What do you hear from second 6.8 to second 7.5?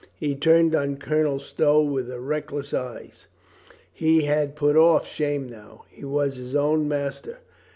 master.